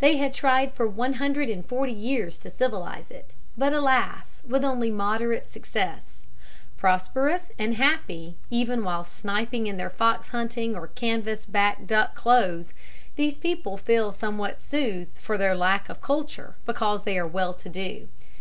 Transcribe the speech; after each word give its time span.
They 0.00 0.16
had 0.16 0.34
tried 0.34 0.74
for 0.74 0.88
one 0.88 1.12
hundred 1.22 1.48
and 1.48 1.64
forty 1.64 1.92
years 1.92 2.36
to 2.38 2.50
civilize 2.50 3.12
it, 3.12 3.34
but, 3.56 3.72
alas, 3.72 4.42
with 4.44 4.64
only 4.64 4.90
moderate 4.90 5.52
success. 5.52 6.24
Prosperous 6.76 7.52
and 7.60 7.76
happy 7.76 8.34
even 8.50 8.82
while 8.82 9.04
sniping 9.04 9.68
in 9.68 9.76
their 9.76 9.88
fox 9.88 10.30
hunting 10.30 10.74
or 10.74 10.88
canvas 10.88 11.46
back 11.46 11.86
duck 11.86 12.16
clothes, 12.16 12.74
these 13.14 13.38
people 13.38 13.76
feel 13.76 14.10
somewhat 14.10 14.64
soothed 14.64 15.16
for 15.16 15.38
their 15.38 15.54
lack 15.54 15.88
of 15.88 16.00
culture 16.00 16.56
because 16.66 17.04
they 17.04 17.16
are 17.16 17.24
well 17.28 17.54
to 17.54 17.68
do. 17.68 18.08